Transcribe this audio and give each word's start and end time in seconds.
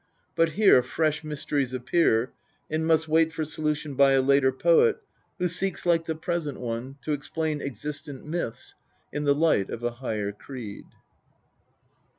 But 0.35 0.53
here 0.53 0.81
fresh 0.81 1.23
mysteries 1.23 1.75
appear, 1.75 2.31
and 2.71 2.87
must 2.87 3.07
wait 3.07 3.31
for 3.31 3.45
solution 3.45 3.93
by 3.93 4.13
a 4.13 4.21
later 4.23 4.51
poet 4.51 4.97
who 5.37 5.47
seeks, 5.47 5.85
like 5.85 6.05
the 6.07 6.15
present 6.15 6.59
one, 6.59 6.95
to 7.03 7.11
explain 7.11 7.61
existent 7.61 8.25
myths 8.25 8.73
in 9.13 9.25
the 9.25 9.35
light 9.35 9.69
of 9.69 9.83
a 9.83 9.91
higher 9.91 10.31
creed. 10.31 10.85